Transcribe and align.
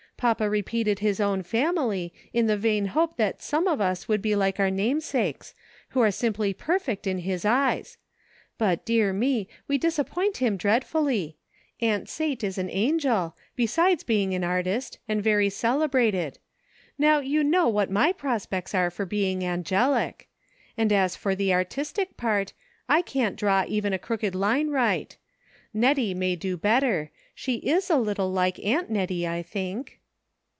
Papa 0.21 0.47
repeated 0.47 0.99
his 0.99 1.19
own 1.19 1.41
family, 1.41 2.13
in 2.31 2.45
the 2.45 2.55
vain 2.55 2.85
hope 2.85 3.17
that 3.17 3.41
some 3.41 3.65
of 3.67 3.81
us 3.81 4.07
would 4.07 4.21
be 4.21 4.35
like 4.35 4.59
our 4.59 4.69
namesakes, 4.69 5.55
who 5.89 5.99
are 5.99 6.11
simply 6.11 6.53
perfect 6.53 7.07
in 7.07 7.17
his 7.17 7.43
eyes; 7.43 7.97
but, 8.59 8.85
dear 8.85 9.13
me, 9.13 9.47
we 9.67 9.79
disappoint 9.79 10.37
him 10.37 10.57
dreadfully! 10.57 11.37
Aunt 11.79 12.07
Sate 12.07 12.43
is 12.43 12.59
an 12.59 12.69
angel, 12.69 13.35
besides 13.55 14.03
being 14.03 14.35
an 14.35 14.43
artist, 14.43 14.99
and 15.09 15.23
very 15.23 15.49
celebrated; 15.49 16.37
now 16.99 17.19
you 17.19 17.43
know 17.43 17.67
what 17.67 17.89
my 17.89 18.11
pros 18.13 18.45
pects 18.45 18.75
are 18.75 18.91
for 18.91 19.07
being 19.07 19.43
angelic! 19.43 20.29
and 20.77 20.93
as 20.93 21.15
for 21.15 21.33
the 21.33 21.51
artistic 21.51 22.15
part, 22.15 22.53
I 22.87 23.01
can't 23.01 23.37
draw 23.37 23.65
even 23.67 23.91
a 23.91 23.97
crooked 23.97 24.35
line 24.35 24.69
right; 24.69 25.17
Net 25.73 25.97
tie 25.97 26.13
may 26.13 26.35
do 26.35 26.57
better; 26.57 27.09
she 27.33 27.55
is 27.55 27.89
a 27.89 27.97
little 27.97 28.31
like 28.31 28.63
Aunt 28.63 28.87
Nettie, 28.91 29.27
I 29.27 29.41
think." 29.41 29.97